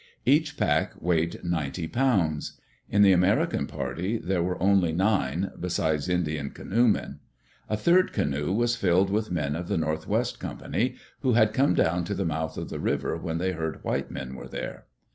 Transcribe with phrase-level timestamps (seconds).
[0.25, 2.59] Each pack weighed ninety pounds.
[2.89, 7.19] In the American party there were only nine, besides Indian canoemen.
[7.69, 11.75] A third canoe was filled with men of the North West Company, who had come
[11.75, 14.85] down to the mouth of the river when they heard white men were there.